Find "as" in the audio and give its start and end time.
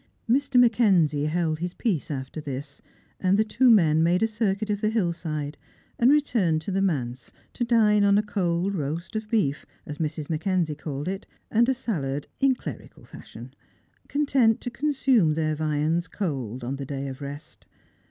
9.85-9.99